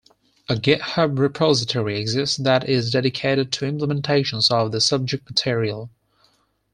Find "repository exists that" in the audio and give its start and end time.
1.19-2.67